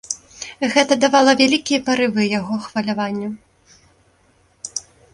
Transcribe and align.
Гэта 0.75 0.97
давала 1.03 1.31
вялікія 1.43 1.79
парывы 1.91 2.23
яго 2.39 2.55
хваляванню. 2.67 3.31